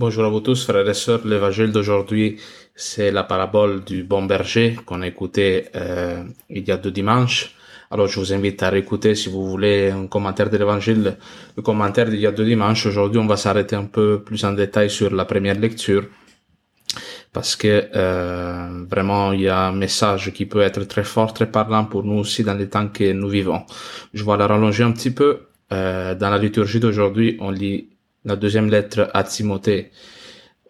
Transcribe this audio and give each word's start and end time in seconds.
Bonjour 0.00 0.24
à 0.24 0.30
vous 0.30 0.40
tous, 0.40 0.64
frères 0.64 0.88
et 0.88 0.94
sœurs. 0.94 1.26
L'évangile 1.26 1.72
d'aujourd'hui, 1.72 2.38
c'est 2.74 3.10
la 3.10 3.22
parabole 3.22 3.84
du 3.84 4.02
bon 4.02 4.22
berger 4.22 4.78
qu'on 4.86 5.02
a 5.02 5.06
écouté 5.06 5.66
euh, 5.76 6.24
il 6.48 6.66
y 6.66 6.72
a 6.72 6.78
deux 6.78 6.90
dimanches. 6.90 7.54
Alors, 7.90 8.06
je 8.06 8.18
vous 8.18 8.32
invite 8.32 8.62
à 8.62 8.70
réécouter 8.70 9.14
si 9.14 9.28
vous 9.28 9.46
voulez 9.46 9.90
un 9.90 10.06
commentaire 10.06 10.48
de 10.48 10.56
l'évangile, 10.56 11.18
le 11.54 11.62
commentaire 11.62 12.08
d'il 12.08 12.18
y 12.18 12.26
a 12.26 12.32
deux 12.32 12.46
dimanches. 12.46 12.86
Aujourd'hui, 12.86 13.18
on 13.20 13.26
va 13.26 13.36
s'arrêter 13.36 13.76
un 13.76 13.84
peu 13.84 14.22
plus 14.24 14.42
en 14.42 14.52
détail 14.52 14.88
sur 14.88 15.14
la 15.14 15.26
première 15.26 15.58
lecture 15.60 16.06
parce 17.34 17.54
que 17.54 17.90
euh, 17.94 18.86
vraiment 18.90 19.32
il 19.32 19.42
y 19.42 19.48
a 19.48 19.66
un 19.66 19.72
message 19.72 20.32
qui 20.32 20.46
peut 20.46 20.62
être 20.62 20.82
très 20.84 21.04
fort, 21.04 21.34
très 21.34 21.50
parlant 21.50 21.84
pour 21.84 22.04
nous 22.04 22.20
aussi 22.20 22.42
dans 22.42 22.54
les 22.54 22.70
temps 22.70 22.88
que 22.88 23.12
nous 23.12 23.28
vivons. 23.28 23.64
Je 24.14 24.24
vais 24.24 24.36
la 24.38 24.46
rallonger 24.46 24.82
un 24.82 24.92
petit 24.92 25.10
peu. 25.10 25.40
Euh, 25.72 26.14
dans 26.14 26.30
la 26.30 26.38
liturgie 26.38 26.80
d'aujourd'hui, 26.80 27.36
on 27.38 27.50
lit 27.50 27.90
la 28.24 28.36
deuxième 28.36 28.68
lettre 28.68 29.10
à 29.14 29.24
Timothée, 29.24 29.90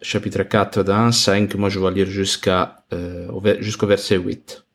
chapitre 0.01 0.43
4 0.43 0.83
d'un 0.83 1.11
5, 1.11 1.53
moi 1.55 1.69
je 1.69 1.79
vais 1.79 1.91
lire 1.91 2.05
jusqu'à 2.05 2.85
euh, 2.93 3.27
jusqu'au 3.59 3.87
verset 3.87 4.17
8. 4.17 4.65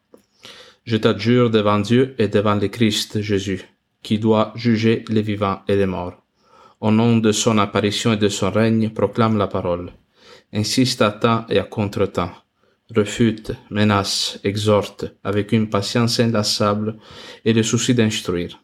Je 0.84 0.96
t'adjure 0.96 1.50
devant 1.50 1.80
Dieu 1.80 2.14
et 2.18 2.28
devant 2.28 2.55
le 2.55 2.68
Christ 2.68 3.20
Jésus, 3.20 3.62
qui 4.02 4.18
doit 4.18 4.52
juger 4.55 5.05
les 5.08 5.22
vivants 5.22 5.62
et 5.68 5.77
les 5.77 5.86
morts. 5.86 6.22
Au 6.80 6.91
nom 6.91 7.16
de 7.16 7.33
son 7.33 7.56
apparition 7.58 8.12
et 8.12 8.18
de 8.18 8.28
son 8.28 8.50
règne, 8.50 8.90
proclame 8.90 9.38
la 9.38 9.46
parole. 9.46 9.92
Insiste 10.52 11.00
à 11.00 11.11
temps 11.11 11.46
et 11.48 11.58
à 11.58 11.64
contre-temps. 11.64 12.33
Refute, 12.94 13.52
menace, 13.70 14.38
exhorte, 14.44 15.06
avec 15.24 15.52
une 15.52 15.70
patience 15.70 16.20
inlassable 16.20 16.98
et 17.44 17.52
le 17.52 17.62
souci 17.62 17.94
d'instruire 17.94 18.61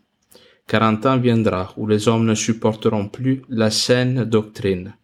car 0.72 1.18
viendra 1.18 1.74
où 1.76 1.86
les 1.86 2.08
hommes 2.08 2.24
ne 2.24 2.34
supporteront 2.34 3.08
plus 3.08 3.42
la 3.50 3.70
saine 3.70 4.24
doctrine, 4.24 4.94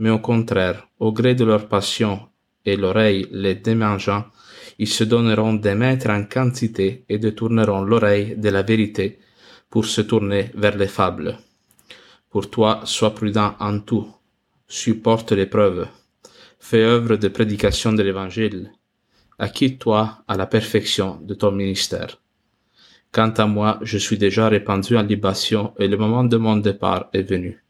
mais 0.00 0.10
au 0.10 0.18
contraire, 0.18 0.88
au 0.98 1.12
gré 1.12 1.36
de 1.36 1.44
leur 1.44 1.68
passion 1.68 2.18
et 2.64 2.76
l'oreille 2.76 3.28
les 3.30 3.54
démangeant, 3.54 4.24
ils 4.80 4.88
se 4.88 5.04
donneront 5.04 5.54
des 5.54 5.76
maîtres 5.76 6.10
en 6.10 6.24
quantité 6.24 7.04
et 7.08 7.18
détourneront 7.18 7.82
l'oreille 7.82 8.34
de 8.36 8.48
la 8.48 8.62
vérité 8.62 9.20
pour 9.70 9.84
se 9.84 10.00
tourner 10.00 10.50
vers 10.56 10.76
les 10.76 10.88
fables. 10.88 11.38
Pour 12.28 12.50
toi, 12.50 12.80
sois 12.82 13.14
prudent 13.14 13.54
en 13.60 13.78
tout, 13.78 14.08
supporte 14.66 15.30
l'épreuve, 15.30 15.86
fais 16.58 16.82
œuvre 16.82 17.14
de 17.14 17.28
prédication 17.28 17.92
de 17.92 18.02
l'Évangile, 18.02 18.72
acquitte-toi 19.38 20.24
à 20.26 20.36
la 20.36 20.46
perfection 20.46 21.20
de 21.22 21.34
ton 21.34 21.52
ministère. 21.52 22.18
Quant 23.14 23.30
à 23.36 23.46
moi, 23.46 23.78
je 23.80 23.96
suis 23.96 24.18
déjà 24.18 24.48
répandu 24.48 24.96
en 24.96 25.02
libation 25.02 25.72
et 25.78 25.86
le 25.86 25.96
moment 25.96 26.24
de 26.24 26.36
mon 26.36 26.56
départ 26.56 27.10
est 27.12 27.22
venu. 27.22 27.62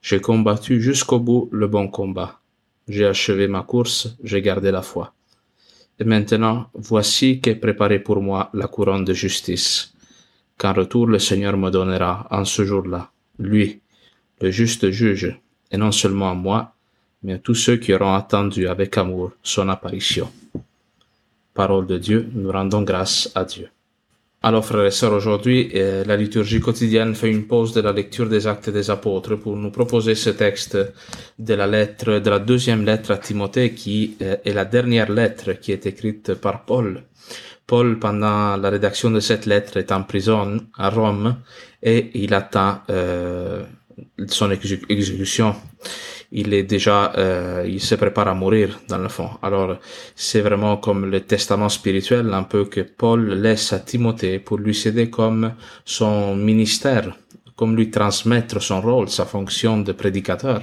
J'ai 0.00 0.22
combattu 0.22 0.80
jusqu'au 0.80 1.20
bout 1.20 1.50
le 1.52 1.68
bon 1.68 1.86
combat. 1.88 2.40
J'ai 2.88 3.04
achevé 3.04 3.46
ma 3.46 3.60
course, 3.60 4.16
j'ai 4.24 4.40
gardé 4.40 4.70
la 4.70 4.80
foi. 4.80 5.12
Et 5.98 6.04
maintenant, 6.04 6.70
voici 6.72 7.42
qu'est 7.42 7.56
préparée 7.56 7.98
pour 7.98 8.22
moi 8.22 8.48
la 8.54 8.68
couronne 8.68 9.04
de 9.04 9.12
justice, 9.12 9.92
qu'en 10.56 10.72
retour 10.72 11.06
le 11.08 11.18
Seigneur 11.18 11.58
me 11.58 11.68
donnera 11.68 12.26
en 12.30 12.46
ce 12.46 12.64
jour-là, 12.64 13.10
lui, 13.38 13.82
le 14.40 14.50
juste 14.50 14.90
juge, 14.90 15.38
et 15.70 15.76
non 15.76 15.92
seulement 15.92 16.30
à 16.30 16.34
moi, 16.34 16.72
mais 17.22 17.34
à 17.34 17.38
tous 17.38 17.54
ceux 17.54 17.76
qui 17.76 17.92
auront 17.92 18.14
attendu 18.14 18.66
avec 18.66 18.96
amour 18.96 19.32
son 19.42 19.68
apparition. 19.68 20.30
Parole 21.52 21.86
de 21.86 21.98
Dieu, 21.98 22.30
nous 22.32 22.50
rendons 22.50 22.80
grâce 22.80 23.30
à 23.34 23.44
Dieu. 23.44 23.68
Alors, 24.42 24.64
frères 24.64 24.86
et 24.86 24.90
sœurs, 24.90 25.12
aujourd'hui, 25.12 25.70
euh, 25.74 26.02
la 26.06 26.16
liturgie 26.16 26.60
quotidienne 26.60 27.14
fait 27.14 27.30
une 27.30 27.46
pause 27.46 27.74
de 27.74 27.82
la 27.82 27.92
lecture 27.92 28.26
des 28.26 28.46
actes 28.46 28.70
des 28.70 28.88
apôtres 28.90 29.36
pour 29.36 29.54
nous 29.54 29.70
proposer 29.70 30.14
ce 30.14 30.30
texte 30.30 30.78
de 31.38 31.54
la 31.54 31.66
lettre, 31.66 32.20
de 32.20 32.30
la 32.30 32.38
deuxième 32.38 32.86
lettre 32.86 33.10
à 33.10 33.18
Timothée, 33.18 33.74
qui 33.74 34.16
euh, 34.22 34.36
est 34.42 34.54
la 34.54 34.64
dernière 34.64 35.12
lettre 35.12 35.52
qui 35.52 35.72
est 35.72 35.84
écrite 35.84 36.32
par 36.32 36.64
Paul. 36.64 37.02
Paul, 37.66 37.98
pendant 37.98 38.56
la 38.56 38.70
rédaction 38.70 39.10
de 39.10 39.20
cette 39.20 39.44
lettre, 39.44 39.76
est 39.76 39.92
en 39.92 40.04
prison 40.04 40.58
à 40.78 40.88
Rome 40.88 41.36
et 41.82 42.10
il 42.14 42.32
attend 42.32 42.80
euh, 42.88 43.62
son 44.26 44.50
exécution 44.50 45.54
il 46.32 46.54
est 46.54 46.62
déjà, 46.62 47.12
euh, 47.16 47.64
il 47.66 47.80
se 47.80 47.94
prépare 47.96 48.28
à 48.28 48.34
mourir 48.34 48.80
dans 48.88 48.98
le 48.98 49.08
fond. 49.08 49.30
Alors, 49.42 49.78
c'est 50.14 50.40
vraiment 50.40 50.76
comme 50.76 51.06
le 51.06 51.20
testament 51.22 51.68
spirituel 51.68 52.32
un 52.32 52.44
peu 52.44 52.66
que 52.66 52.80
Paul 52.80 53.34
laisse 53.34 53.72
à 53.72 53.80
Timothée 53.80 54.38
pour 54.38 54.58
lui 54.58 54.74
céder 54.74 55.10
comme 55.10 55.54
son 55.84 56.36
ministère, 56.36 57.16
comme 57.56 57.76
lui 57.76 57.90
transmettre 57.90 58.62
son 58.62 58.80
rôle, 58.80 59.08
sa 59.08 59.24
fonction 59.24 59.78
de 59.78 59.92
prédicateur. 59.92 60.62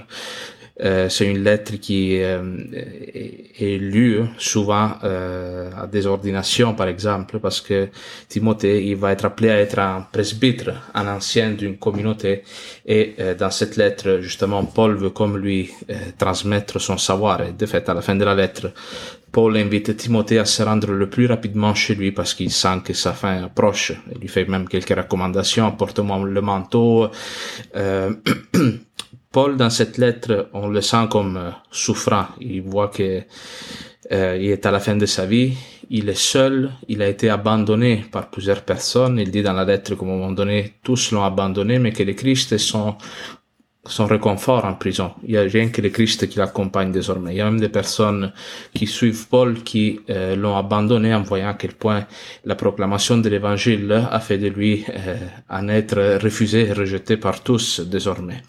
Euh, 0.79 1.09
c'est 1.09 1.25
une 1.25 1.43
lettre 1.43 1.75
qui 1.77 2.21
euh, 2.21 2.39
est, 2.71 3.77
lue 3.79 4.21
souvent 4.37 4.91
euh, 5.03 5.71
à 5.75 5.87
des 5.87 6.05
ordinations, 6.05 6.75
par 6.75 6.87
exemple, 6.87 7.39
parce 7.39 7.61
que 7.61 7.89
Timothée, 8.29 8.85
il 8.85 8.95
va 8.95 9.11
être 9.11 9.25
appelé 9.25 9.49
à 9.49 9.57
être 9.57 9.79
un 9.79 10.05
presbytre, 10.11 10.71
un 10.93 11.07
ancien 11.07 11.51
d'une 11.51 11.77
communauté, 11.77 12.43
et 12.85 13.15
dans 13.37 13.49
cette 13.49 13.75
lettre, 13.75 14.19
justement, 14.21 14.63
Paul 14.65 14.95
veut 14.95 15.09
comme 15.09 15.37
lui 15.37 15.71
transmettre 16.17 16.79
son 16.79 16.97
savoir. 16.97 17.41
Et 17.41 17.51
de 17.51 17.65
fait, 17.65 17.89
à 17.89 17.93
la 17.93 18.01
fin 18.01 18.15
de 18.15 18.23
la 18.23 18.35
lettre, 18.35 18.71
Paul 19.31 19.57
invite 19.57 19.97
Timothée 19.97 20.39
à 20.39 20.45
se 20.45 20.63
rendre 20.63 20.91
le 20.91 21.09
plus 21.09 21.25
rapidement 21.25 21.73
chez 21.75 21.95
lui 21.95 22.11
parce 22.11 22.33
qu'il 22.33 22.51
sent 22.51 22.81
que 22.83 22.93
sa 22.93 23.13
fin 23.13 23.43
approche. 23.43 23.93
Il 24.13 24.21
lui 24.21 24.27
fait 24.27 24.45
même 24.45 24.67
quelques 24.67 24.95
recommandations, 24.95 25.67
apporte-moi 25.67 26.19
le 26.23 26.41
manteau. 26.41 27.09
Paul, 29.37 29.55
dans 29.55 29.69
cette 29.69 29.99
lettre, 29.99 30.49
on 30.53 30.67
le 30.67 30.81
sent 30.81 31.05
comme 31.11 31.37
euh, 31.37 31.51
souffrant. 31.69 32.25
Il 32.41 32.63
voit 32.63 32.87
que 32.87 33.21
euh, 34.11 34.35
il 34.41 34.49
est 34.49 34.65
à 34.65 34.71
la 34.71 34.79
fin 34.79 34.95
de 34.95 35.05
sa 35.05 35.27
vie, 35.27 35.53
il 35.91 36.09
est 36.09 36.17
seul, 36.17 36.71
il 36.87 37.03
a 37.03 37.07
été 37.07 37.29
abandonné 37.29 38.03
par 38.11 38.31
plusieurs 38.31 38.63
personnes. 38.63 39.19
Il 39.19 39.29
dit 39.29 39.43
dans 39.43 39.53
la 39.53 39.63
lettre 39.63 39.93
qu'à 39.93 40.03
un 40.03 40.07
moment 40.07 40.31
donné, 40.31 40.73
tous 40.81 41.11
l'ont 41.11 41.23
abandonné, 41.23 41.77
mais 41.77 41.91
que 41.91 42.01
le 42.01 42.13
Christ 42.13 42.51
est 42.53 42.57
son, 42.57 42.95
son 43.85 44.07
réconfort 44.07 44.65
en 44.65 44.73
prison. 44.73 45.11
Il 45.23 45.35
y 45.35 45.37
a 45.37 45.43
rien 45.43 45.69
que 45.69 45.83
le 45.83 45.89
Christ 45.89 46.27
qui 46.27 46.39
l'accompagne 46.39 46.91
désormais. 46.91 47.35
Il 47.35 47.37
y 47.37 47.41
a 47.41 47.45
même 47.45 47.59
des 47.59 47.69
personnes 47.69 48.33
qui 48.73 48.87
suivent 48.87 49.27
Paul 49.27 49.61
qui 49.61 49.99
euh, 50.09 50.35
l'ont 50.35 50.57
abandonné 50.57 51.13
en 51.13 51.21
voyant 51.21 51.49
à 51.49 51.53
quel 51.53 51.73
point 51.73 52.07
la 52.43 52.55
proclamation 52.55 53.19
de 53.19 53.29
l'évangile 53.29 54.03
a 54.09 54.19
fait 54.19 54.39
de 54.39 54.47
lui 54.47 54.83
un 55.47 55.67
être 55.67 56.17
refusé 56.23 56.69
et 56.69 56.73
rejeté 56.73 57.17
par 57.17 57.43
tous 57.43 57.81
désormais. 57.81 58.41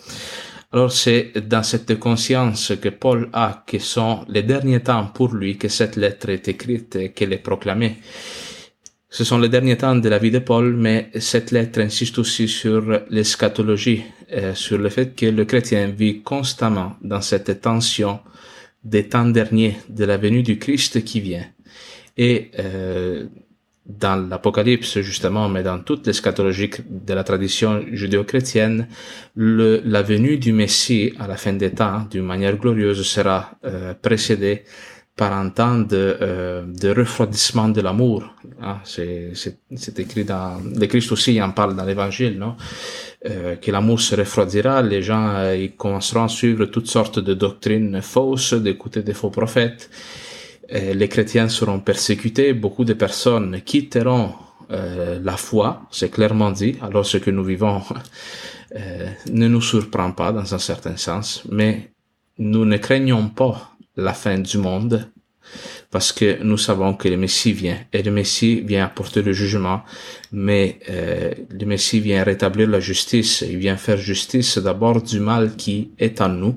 Alors 0.71 0.93
c'est 0.93 1.33
dans 1.49 1.63
cette 1.63 1.99
conscience 1.99 2.73
que 2.81 2.91
Paul 2.91 3.31
a 3.33 3.65
que 3.67 3.79
sont 3.79 4.27
les 4.29 4.43
derniers 4.43 4.81
temps 4.81 5.07
pour 5.07 5.35
lui 5.35 5.57
que 5.57 5.69
cette 5.69 5.97
lettre 5.97 6.29
est 6.29 6.47
écrite 6.47 6.97
et 6.97 7.13
qu'elle 7.13 7.33
est 7.33 7.39
proclamée. 7.39 7.97
Ce 9.09 9.25
sont 9.25 9.39
les 9.39 9.49
derniers 9.49 9.79
temps 9.79 9.97
de 9.97 10.09
la 10.11 10.19
vie 10.19 10.31
de 10.31 10.41
Paul, 10.41 10.77
mais 10.77 11.11
cette 11.19 11.53
lettre 11.53 11.81
insiste 11.81 12.19
aussi 12.19 12.47
sur 12.47 13.01
l'eschatologie, 13.09 14.05
euh, 14.33 14.55
sur 14.55 14.77
le 14.77 14.91
fait 14.91 15.17
que 15.17 15.25
le 15.25 15.47
chrétien 15.47 15.87
vit 15.89 16.21
constamment 16.21 16.97
dans 17.01 17.23
cette 17.23 17.63
tension 17.63 18.21
des 18.85 19.09
temps 19.09 19.25
derniers, 19.25 19.79
de 19.89 20.05
la 20.05 20.19
venue 20.19 20.43
du 20.43 20.59
Christ 20.59 21.03
qui 21.03 21.21
vient. 21.21 21.47
Et 22.19 22.51
euh, 22.59 23.27
dans 23.89 24.29
l'Apocalypse 24.29 25.01
justement, 25.01 25.49
mais 25.49 25.63
dans 25.63 25.79
toute 25.79 26.07
l'eschatologie 26.07 26.71
de 26.89 27.15
la 27.15 27.25
tradition 27.25 27.83
judéo-chrétienne, 27.91 28.87
la 29.37 30.03
venue 30.03 30.37
du 30.37 30.53
Messie 30.53 31.15
à 31.19 31.27
la 31.27 31.37
fin 31.37 31.55
des 31.55 31.71
temps, 31.71 32.07
d'une 32.11 32.25
manière 32.25 32.57
glorieuse, 32.57 33.03
sera 33.03 33.53
euh, 33.65 33.95
précédée 33.95 34.65
par 35.19 35.33
un 35.33 35.51
temps 35.51 35.79
de, 35.79 36.17
euh, 36.23 36.63
de 36.65 36.91
refroidissement 36.91 37.69
de 37.69 37.81
l'amour. 37.81 38.23
Ah, 38.63 38.81
c'est, 38.85 39.33
écrit 39.99 40.25
dans... 40.25 40.63
Le 40.81 40.87
Christ 40.87 41.11
aussi 41.11 41.43
en 41.43 41.51
parle 41.51 41.75
dans 41.75 41.85
l'Évangile, 41.85 42.39
non? 42.39 42.55
Euh, 43.27 43.57
que 43.57 43.73
l'amour 43.73 44.01
se 44.01 44.15
refroidira, 44.15 44.81
les 44.81 45.03
gens 45.03 45.29
euh, 45.31 45.57
ils 45.57 45.75
commenceront 45.75 46.23
à 46.23 46.29
suivre 46.29 46.67
toutes 46.67 46.87
sortes 46.87 47.19
de 47.19 47.35
doctrines 47.35 48.01
fausses, 48.01 48.55
d'écouter 48.55 49.03
des 49.03 49.13
faux 49.13 49.31
prophètes, 49.31 49.91
les 50.71 51.09
chrétiens 51.09 51.49
seront 51.49 51.81
persécutés, 51.81 52.53
beaucoup 52.53 52.85
de 52.85 52.93
personnes 52.93 53.63
quitteront 53.65 54.33
euh, 54.71 55.19
la 55.23 55.37
foi, 55.37 55.83
c'est 55.91 56.11
clairement 56.11 56.51
dit. 56.51 56.77
Alors 56.83 57.07
ce 57.07 57.17
que 57.17 57.31
nous 57.31 57.45
vivons 57.45 57.81
euh, 58.77 59.09
ne 59.31 59.49
nous 59.49 59.63
surprend 59.63 60.13
pas 60.13 60.33
dans 60.33 60.55
un 60.55 60.59
certain 60.59 60.97
sens, 60.97 61.43
mais 61.51 61.93
nous 62.39 62.65
ne 62.65 62.77
craignons 62.77 63.29
pas 63.29 63.73
la 63.97 64.13
fin 64.13 64.39
du 64.39 64.59
monde 64.59 65.11
parce 65.91 66.13
que 66.13 66.43
nous 66.43 66.59
savons 66.59 66.93
que 66.93 67.09
le 67.09 67.17
Messie 67.17 67.55
vient 67.55 67.79
et 67.95 68.03
le 68.03 68.11
Messie 68.11 68.61
vient 68.61 68.85
apporter 68.85 69.23
le 69.23 69.33
jugement, 69.33 69.83
mais 70.31 70.79
euh, 70.91 71.33
le 71.51 71.65
Messie 71.65 72.01
vient 72.01 72.23
rétablir 72.23 72.69
la 72.69 72.81
justice, 72.81 73.43
il 73.49 73.57
vient 73.57 73.79
faire 73.79 73.97
justice 73.97 74.59
d'abord 74.59 75.01
du 75.01 75.19
mal 75.19 75.57
qui 75.57 75.93
est 75.99 76.21
en 76.21 76.29
nous 76.29 76.57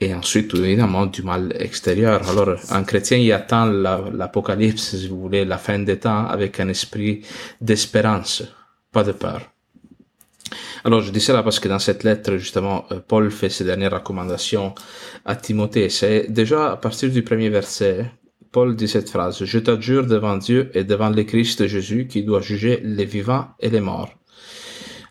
et 0.00 0.14
ensuite 0.14 0.54
évidemment 0.54 1.06
du 1.06 1.22
mal 1.22 1.54
extérieur. 1.58 2.28
Alors 2.28 2.56
un 2.70 2.84
chrétien 2.84 3.18
y 3.18 3.32
attend 3.32 3.66
l'apocalypse, 3.66 4.96
si 4.96 5.08
vous 5.08 5.20
voulez, 5.20 5.44
la 5.44 5.58
fin 5.58 5.78
des 5.78 5.98
temps 5.98 6.26
avec 6.26 6.60
un 6.60 6.68
esprit 6.68 7.22
d'espérance, 7.60 8.42
pas 8.92 9.04
de 9.04 9.12
peur. 9.12 9.42
Alors, 10.84 11.02
je 11.02 11.12
dis 11.12 11.20
cela 11.20 11.42
parce 11.42 11.60
que 11.60 11.68
dans 11.68 11.78
cette 11.78 12.04
lettre, 12.04 12.36
justement, 12.36 12.86
euh, 12.90 13.00
Paul 13.06 13.30
fait 13.30 13.50
ses 13.50 13.64
dernières 13.64 13.92
recommandations 13.92 14.74
à 15.24 15.36
Timothée. 15.36 15.90
C'est 15.90 16.26
déjà 16.28 16.72
à 16.72 16.76
partir 16.76 17.10
du 17.10 17.22
premier 17.22 17.50
verset, 17.50 18.10
Paul 18.50 18.74
dit 18.74 18.88
cette 18.88 19.10
phrase, 19.10 19.44
Je 19.44 19.58
t'adjure 19.58 20.06
devant 20.06 20.36
Dieu 20.36 20.70
et 20.74 20.84
devant 20.84 21.10
le 21.10 21.22
Christ 21.22 21.66
Jésus 21.66 22.08
qui 22.08 22.24
doit 22.24 22.40
juger 22.40 22.80
les 22.82 23.04
vivants 23.04 23.48
et 23.60 23.70
les 23.70 23.80
morts. 23.80 24.10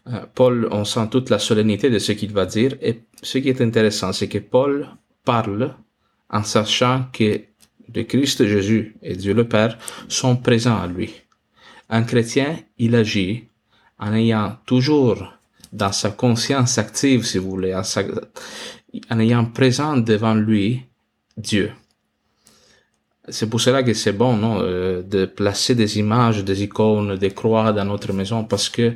Euh, 0.10 0.26
Paul, 0.34 0.68
on 0.72 0.86
sent 0.86 1.08
toute 1.12 1.30
la 1.30 1.40
solennité 1.40 1.90
de 1.90 2.00
ce 2.00 2.12
qu'il 2.14 2.34
va 2.34 2.46
dire 2.46 2.76
et 2.82 3.02
ce 3.22 3.38
qui 3.38 3.50
est 3.50 3.62
intéressant, 3.62 4.14
c'est 4.14 4.28
que 4.28 4.40
Paul 4.40 4.88
parle 5.24 5.76
en 6.30 6.44
sachant 6.44 7.06
que 7.12 7.42
le 7.94 8.04
Christ 8.04 8.46
Jésus 8.46 8.96
et 9.02 9.16
Dieu 9.16 9.34
le 9.34 9.48
Père 9.48 9.78
sont 10.08 10.36
présents 10.36 10.80
à 10.80 10.88
lui. 10.88 11.14
Un 11.90 12.04
chrétien, 12.04 12.58
il 12.78 12.96
agit 12.96 13.46
en 13.98 14.14
ayant 14.14 14.58
toujours 14.66 15.34
dans 15.74 15.92
sa 15.92 16.12
conscience 16.12 16.78
active, 16.78 17.26
si 17.26 17.38
vous 17.38 17.50
voulez, 17.50 17.76
en, 17.76 19.20
ayant 19.20 19.46
présent 19.46 19.98
devant 19.98 20.34
lui 20.34 20.84
Dieu. 21.38 21.72
C'est 23.28 23.50
pour 23.50 23.62
cela 23.62 23.84
que 23.84 23.94
c'est 23.94 24.14
bon, 24.14 24.36
non, 24.36 24.60
euh, 24.62 25.04
de 25.04 25.26
placer 25.26 25.76
des 25.76 26.00
images, 26.00 26.44
des 26.44 26.64
icônes, 26.64 27.16
des 27.16 27.32
croix 27.32 27.72
dans 27.74 27.86
notre 27.86 28.12
maison, 28.14 28.44
parce 28.44 28.70
que 28.70 28.96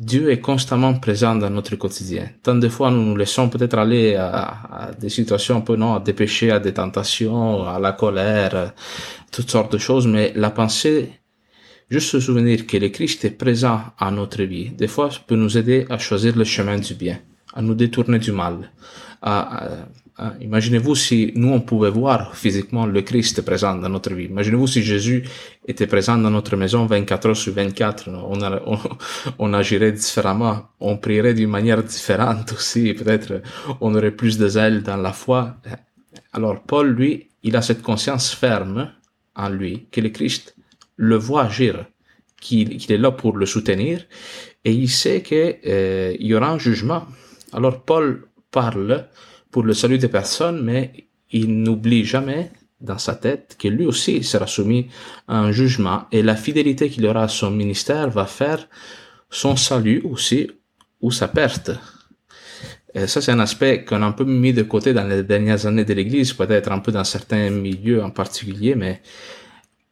Dieu 0.00 0.30
est 0.30 0.40
constamment 0.40 0.94
présent 0.94 1.36
dans 1.36 1.50
notre 1.50 1.76
quotidien. 1.76 2.30
Tant 2.42 2.54
de 2.54 2.68
fois, 2.70 2.90
nous 2.90 3.04
nous 3.04 3.16
laissons 3.16 3.50
peut-être 3.50 3.76
aller 3.76 4.16
à, 4.16 4.90
des 4.98 5.10
situations 5.10 5.58
un 5.58 5.60
peu, 5.60 5.76
non, 5.76 5.94
à 5.94 6.00
des 6.00 6.14
péchés, 6.14 6.50
à 6.50 6.58
des 6.58 6.72
tentations, 6.72 7.68
à 7.68 7.78
la 7.78 7.92
colère, 7.92 8.72
toutes 9.30 9.50
sortes 9.50 9.72
de 9.72 9.78
choses, 9.78 10.06
mais 10.06 10.32
la 10.34 10.50
pensée 10.50 11.20
Juste 11.90 12.20
souvenir 12.20 12.68
que 12.68 12.76
le 12.76 12.88
Christ 12.88 13.24
est 13.24 13.30
présent 13.32 13.80
à 13.98 14.12
notre 14.12 14.44
vie, 14.44 14.70
des 14.70 14.86
fois, 14.86 15.10
peut 15.26 15.34
nous 15.34 15.58
aider 15.58 15.86
à 15.90 15.98
choisir 15.98 16.36
le 16.36 16.44
chemin 16.44 16.78
du 16.78 16.94
bien, 16.94 17.18
à 17.52 17.62
nous 17.62 17.74
détourner 17.74 18.20
du 18.20 18.30
mal. 18.30 18.70
Imaginez-vous 20.40 20.94
si 20.94 21.32
nous, 21.34 21.48
on 21.48 21.60
pouvait 21.60 21.90
voir 21.90 22.36
physiquement 22.36 22.84
le 22.84 23.00
Christ 23.00 23.40
présent 23.42 23.74
dans 23.74 23.88
notre 23.88 24.12
vie. 24.12 24.26
Imaginez-vous 24.26 24.66
si 24.66 24.82
Jésus 24.82 25.24
était 25.66 25.86
présent 25.86 26.18
dans 26.18 26.30
notre 26.30 26.56
maison 26.56 26.84
24 26.84 27.28
heures 27.28 27.36
sur 27.36 27.54
24. 27.54 28.10
On, 28.10 28.42
on, 28.42 28.78
on 29.38 29.54
agirait 29.54 29.92
différemment. 29.92 30.68
On 30.78 30.98
prierait 30.98 31.32
d'une 31.32 31.48
manière 31.48 31.82
différente 31.82 32.52
aussi. 32.52 32.92
Peut-être 32.92 33.40
on 33.80 33.94
aurait 33.94 34.10
plus 34.10 34.36
de 34.36 34.46
zèle 34.48 34.82
dans 34.82 34.98
la 34.98 35.12
foi. 35.12 35.56
Alors 36.32 36.62
Paul, 36.62 36.90
lui, 36.90 37.28
il 37.42 37.56
a 37.56 37.62
cette 37.62 37.82
conscience 37.82 38.34
ferme 38.34 38.92
en 39.34 39.48
lui 39.48 39.86
que 39.90 40.00
le 40.00 40.10
Christ 40.10 40.54
le 40.96 41.16
voit 41.16 41.44
agir, 41.44 41.86
qu'il 42.40 42.92
est 42.92 42.98
là 42.98 43.10
pour 43.10 43.36
le 43.36 43.46
soutenir, 43.46 44.04
et 44.64 44.72
il 44.72 44.90
sait 44.90 45.22
qu'il 45.22 45.56
euh, 45.66 46.14
y 46.18 46.34
aura 46.34 46.50
un 46.50 46.58
jugement. 46.58 47.06
Alors 47.52 47.82
Paul 47.82 48.28
parle 48.50 49.06
pour 49.50 49.62
le 49.62 49.74
salut 49.74 49.98
des 49.98 50.08
personnes, 50.08 50.62
mais 50.62 51.08
il 51.30 51.62
n'oublie 51.62 52.04
jamais 52.04 52.50
dans 52.80 52.98
sa 52.98 53.14
tête 53.14 53.56
que 53.58 53.68
lui 53.68 53.84
aussi 53.84 54.22
sera 54.22 54.46
soumis 54.46 54.88
à 55.28 55.38
un 55.38 55.52
jugement, 55.52 56.04
et 56.12 56.22
la 56.22 56.36
fidélité 56.36 56.88
qu'il 56.88 57.06
aura 57.06 57.24
à 57.24 57.28
son 57.28 57.50
ministère 57.50 58.10
va 58.10 58.26
faire 58.26 58.68
son 59.28 59.56
salut 59.56 60.02
aussi 60.04 60.50
ou 61.00 61.10
sa 61.10 61.28
perte. 61.28 61.70
Et 62.94 63.06
ça, 63.06 63.20
c'est 63.20 63.30
un 63.30 63.38
aspect 63.38 63.84
qu'on 63.84 64.02
a 64.02 64.06
un 64.06 64.12
peu 64.12 64.24
mis 64.24 64.52
de 64.52 64.62
côté 64.62 64.92
dans 64.92 65.06
les 65.06 65.22
dernières 65.22 65.66
années 65.66 65.84
de 65.84 65.94
l'Église, 65.94 66.32
peut-être 66.32 66.72
un 66.72 66.80
peu 66.80 66.90
dans 66.90 67.04
certains 67.04 67.50
milieux 67.50 68.02
en 68.02 68.10
particulier, 68.10 68.74
mais 68.74 69.00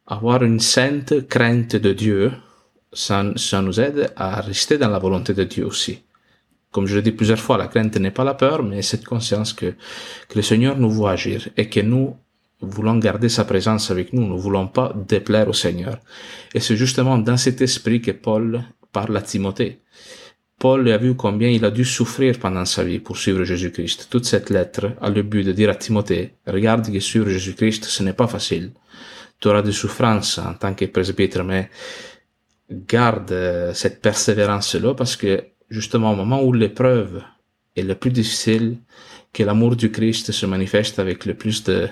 avoir 0.06 0.42
une 0.42 0.58
sainte 0.58 1.28
crainte 1.28 1.76
de 1.76 1.92
Dieu, 1.92 2.32
ça, 2.92 3.24
ça 3.36 3.62
nous 3.62 3.78
aide 3.78 4.12
à 4.16 4.40
rester 4.40 4.78
dans 4.78 4.88
la 4.88 4.98
volonté 4.98 5.34
de 5.34 5.44
Dieu 5.44 5.66
aussi. 5.66 6.02
Comme 6.70 6.86
je 6.86 6.96
l'ai 6.96 7.02
dit 7.02 7.12
plusieurs 7.12 7.38
fois, 7.38 7.56
la 7.56 7.66
crainte 7.66 7.96
n'est 7.96 8.10
pas 8.10 8.24
la 8.24 8.34
peur, 8.34 8.62
mais 8.62 8.82
cette 8.82 9.04
conscience 9.04 9.52
que, 9.52 9.74
que 10.28 10.34
le 10.36 10.42
Seigneur 10.42 10.76
nous 10.78 10.90
voit 10.90 11.12
agir 11.12 11.48
et 11.56 11.68
que 11.68 11.80
nous 11.80 12.16
voulons 12.60 12.96
garder 12.98 13.28
sa 13.28 13.44
présence 13.44 13.90
avec 13.90 14.12
nous, 14.12 14.26
nous 14.26 14.38
voulons 14.38 14.66
pas 14.66 14.92
déplaire 14.94 15.48
au 15.48 15.52
Seigneur. 15.52 15.98
Et 16.54 16.60
c'est 16.60 16.76
justement 16.76 17.16
dans 17.18 17.36
cet 17.36 17.60
esprit 17.60 18.00
que 18.00 18.10
Paul 18.10 18.64
parle 18.92 19.16
à 19.16 19.22
Timothée. 19.22 19.80
Paul 20.58 20.90
a 20.90 20.98
vu 20.98 21.14
combien 21.14 21.48
il 21.48 21.64
a 21.64 21.70
dû 21.70 21.84
souffrir 21.84 22.38
pendant 22.38 22.64
sa 22.64 22.82
vie 22.82 22.98
pour 22.98 23.16
suivre 23.16 23.44
Jésus-Christ. 23.44 24.08
Toute 24.10 24.24
cette 24.24 24.50
lettre 24.50 24.92
a 25.00 25.08
le 25.08 25.22
but 25.22 25.44
de 25.44 25.52
dire 25.52 25.70
à 25.70 25.76
Timothée, 25.76 26.34
regarde 26.46 26.92
que 26.92 26.98
suivre 26.98 27.28
Jésus-Christ, 27.28 27.84
ce 27.84 28.02
n'est 28.02 28.12
pas 28.12 28.26
facile 28.26 28.72
tu 29.40 29.48
auras 29.48 29.62
des 29.62 29.72
souffrances 29.72 30.38
en 30.38 30.54
tant 30.54 30.74
que 30.74 30.86
presbytre, 30.86 31.44
mais 31.44 31.70
garde 32.70 33.32
euh, 33.32 33.72
cette 33.74 34.02
persévérance-là 34.02 34.94
parce 34.94 35.16
que 35.16 35.44
justement 35.70 36.12
au 36.12 36.16
moment 36.16 36.42
où 36.42 36.52
l'épreuve 36.52 37.22
est 37.76 37.82
le 37.82 37.94
plus 37.94 38.10
difficile, 38.10 38.78
que 39.32 39.42
l'amour 39.42 39.76
du 39.76 39.90
Christ 39.90 40.32
se 40.32 40.46
manifeste 40.46 40.98
avec 40.98 41.26
le 41.26 41.34
plus 41.34 41.64
de, 41.64 41.88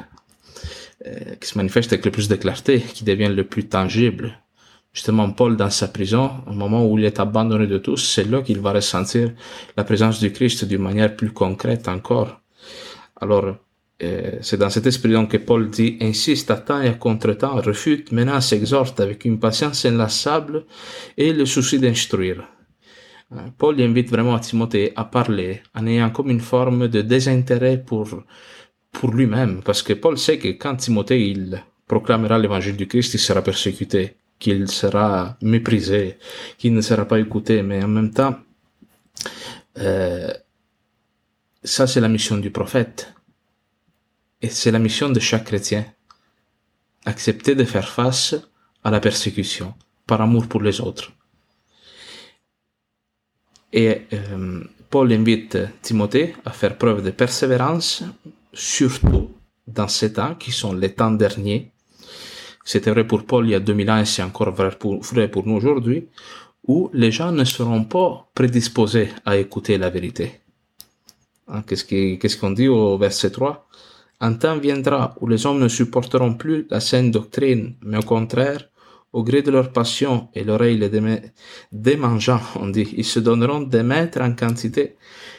euh, 1.06 1.34
qui 1.40 1.48
se 1.48 1.58
manifeste 1.58 1.92
avec 1.92 2.04
le 2.04 2.10
plus 2.10 2.28
de 2.28 2.36
clarté, 2.36 2.80
qui 2.80 3.04
devient 3.04 3.28
le 3.28 3.44
plus 3.44 3.68
tangible. 3.68 4.38
Justement, 4.92 5.30
Paul, 5.30 5.56
dans 5.56 5.68
sa 5.68 5.88
prison, 5.88 6.30
au 6.46 6.52
moment 6.52 6.86
où 6.86 6.98
il 6.98 7.04
est 7.04 7.20
abandonné 7.20 7.66
de 7.66 7.76
tous, 7.76 7.98
c'est 7.98 8.24
là 8.24 8.40
qu'il 8.40 8.60
va 8.60 8.72
ressentir 8.72 9.30
la 9.76 9.84
présence 9.84 10.20
du 10.20 10.32
Christ 10.32 10.64
d'une 10.64 10.80
manière 10.80 11.14
plus 11.14 11.30
concrète 11.30 11.86
encore. 11.86 12.40
Alors, 13.20 13.56
euh, 14.02 14.32
c'est 14.40 14.56
dans 14.56 14.70
cet 14.70 14.86
esprit 14.86 15.12
donc 15.12 15.30
que 15.30 15.36
Paul 15.36 15.68
dit 15.68 15.98
insiste 16.00 16.50
à 16.50 16.56
temps 16.56 16.80
et 16.80 16.88
à 16.88 16.94
contre-temps, 16.94 17.60
refute, 17.60 18.10
menace, 18.10 18.52
exhorte 18.52 18.98
avec 19.00 19.26
une 19.26 19.38
patience 19.38 19.84
inlassable 19.84 20.64
et 21.16 21.32
le 21.32 21.44
souci 21.44 21.78
d'instruire. 21.78 22.42
Paul 23.58 23.80
invite 23.80 24.10
vraiment 24.10 24.38
Timothée 24.38 24.92
à 24.94 25.04
parler 25.04 25.62
en 25.74 25.86
ayant 25.86 26.10
comme 26.10 26.30
une 26.30 26.40
forme 26.40 26.88
de 26.88 27.02
désintérêt 27.02 27.82
pour, 27.82 28.08
pour 28.92 29.12
lui-même, 29.12 29.62
parce 29.64 29.82
que 29.82 29.94
Paul 29.94 30.16
sait 30.16 30.38
que 30.38 30.48
quand 30.48 30.76
Timothée 30.76 31.30
il 31.30 31.62
proclamera 31.86 32.38
l'évangile 32.38 32.76
du 32.76 32.86
Christ, 32.86 33.14
il 33.14 33.18
sera 33.18 33.42
persécuté, 33.42 34.16
qu'il 34.38 34.68
sera 34.68 35.36
méprisé, 35.42 36.18
qu'il 36.56 36.74
ne 36.74 36.80
sera 36.80 37.04
pas 37.04 37.18
écouté, 37.18 37.62
mais 37.62 37.82
en 37.82 37.88
même 37.88 38.12
temps, 38.12 38.36
euh, 39.78 40.32
ça 41.64 41.86
c'est 41.86 42.00
la 42.00 42.08
mission 42.08 42.38
du 42.38 42.50
prophète 42.50 43.12
et 44.40 44.48
c'est 44.48 44.70
la 44.70 44.78
mission 44.78 45.08
de 45.08 45.20
chaque 45.20 45.44
chrétien. 45.44 45.84
Accepter 47.04 47.54
de 47.54 47.64
faire 47.64 47.88
face 47.88 48.34
à 48.84 48.90
la 48.90 49.00
persécution 49.00 49.74
par 50.06 50.20
amour 50.20 50.46
pour 50.48 50.62
les 50.62 50.80
autres. 50.80 51.12
Et 53.72 54.02
euh, 54.12 54.62
Paul 54.90 55.12
invite 55.12 55.58
Timothée 55.82 56.34
à 56.44 56.50
faire 56.50 56.78
preuve 56.78 57.02
de 57.02 57.10
persévérance, 57.10 58.04
surtout 58.52 59.30
dans 59.66 59.88
ces 59.88 60.12
temps 60.12 60.34
qui 60.34 60.52
sont 60.52 60.72
les 60.72 60.92
temps 60.92 61.10
derniers. 61.10 61.72
C'était 62.64 62.90
vrai 62.90 63.06
pour 63.06 63.24
Paul 63.24 63.46
il 63.46 63.50
y 63.50 63.54
a 63.54 63.60
2000 63.60 63.90
ans 63.90 63.98
et 63.98 64.04
c'est 64.04 64.22
encore 64.22 64.52
vrai 64.52 64.70
pour, 64.70 65.00
vrai 65.02 65.28
pour 65.28 65.46
nous 65.46 65.56
aujourd'hui, 65.56 66.08
où 66.66 66.90
les 66.92 67.12
gens 67.12 67.32
ne 67.32 67.44
seront 67.44 67.84
pas 67.84 68.28
prédisposés 68.34 69.10
à 69.24 69.36
écouter 69.36 69.78
la 69.78 69.90
vérité. 69.90 70.40
Hein, 71.48 71.62
qu'est-ce 71.62 72.36
qu'on 72.36 72.50
dit 72.50 72.68
au 72.68 72.98
verset 72.98 73.30
3 73.30 73.66
un 74.20 74.32
temps 74.32 74.56
viendra 74.58 75.14
où 75.20 75.28
les 75.28 75.44
hommes 75.44 75.60
ne 75.60 75.68
supporteront 75.68 76.34
plus 76.34 76.66
la 76.70 76.80
saine 76.80 77.10
doctrine, 77.10 77.74
mais 77.82 77.98
au 77.98 78.02
contraire, 78.02 78.68
au 79.16 79.22
gré 79.24 79.40
de 79.40 79.50
leur 79.50 79.72
passion 79.72 80.28
et 80.34 80.44
l'oreille 80.44 80.76
les 80.76 80.90
démangeant, 81.72 82.40
on 82.60 82.68
dit, 82.68 82.86
ils 82.98 83.04
se 83.04 83.18
donneront 83.18 83.62
des 83.62 83.82
maîtres 83.82 84.20
en 84.20 84.32
quantité 84.34 84.96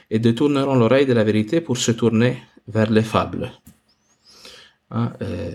et 0.10 0.18
détourneront 0.18 0.74
l'oreille 0.74 1.06
de 1.06 1.14
la 1.14 1.24
vérité 1.24 1.62
pour 1.62 1.78
se 1.78 1.92
tourner 1.92 2.38
vers 2.68 2.90
les 2.90 3.04
fables. 3.04 3.52
Hein, 4.90 5.14
euh, 5.22 5.52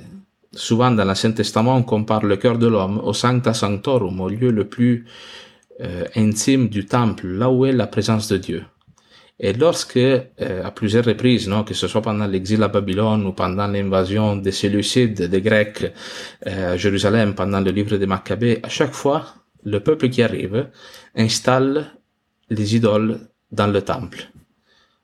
souvent 0.54 0.92
dans 0.92 1.04
l'Ancien 1.04 1.32
Testament, 1.32 1.74
on 1.74 1.82
compare 1.82 2.24
le 2.24 2.36
cœur 2.36 2.58
de 2.58 2.68
l'homme 2.68 3.00
au 3.02 3.12
Sancta 3.12 3.54
Sanctorum, 3.54 4.20
au 4.20 4.28
lieu 4.28 4.52
le 4.52 4.68
plus 4.68 5.04
euh, 5.80 6.04
intime 6.14 6.68
du 6.68 6.86
temple, 6.86 7.26
là 7.26 7.50
où 7.50 7.66
est 7.66 7.72
la 7.72 7.88
présence 7.88 8.28
de 8.28 8.36
Dieu. 8.36 8.62
Et 9.44 9.52
lorsque, 9.52 9.96
euh, 9.96 10.28
à 10.38 10.70
plusieurs 10.70 11.04
reprises, 11.04 11.48
non, 11.48 11.64
que 11.64 11.74
ce 11.74 11.88
soit 11.88 12.00
pendant 12.00 12.28
l'exil 12.28 12.62
à 12.62 12.68
Babylone 12.68 13.26
ou 13.26 13.32
pendant 13.32 13.66
l'invasion 13.66 14.36
des 14.36 14.52
Séleucides, 14.52 15.22
des 15.22 15.42
Grecs 15.42 15.92
à 16.46 16.76
Jérusalem, 16.76 17.34
pendant 17.34 17.60
le 17.60 17.72
livre 17.72 17.96
des 17.96 18.06
Maccabées, 18.06 18.60
à 18.62 18.68
chaque 18.68 18.94
fois, 18.94 19.34
le 19.64 19.80
peuple 19.80 20.08
qui 20.10 20.22
arrive 20.22 20.68
installe 21.16 21.90
les 22.50 22.76
idoles 22.76 23.18
dans 23.50 23.66
le 23.66 23.82
temple. 23.82 24.30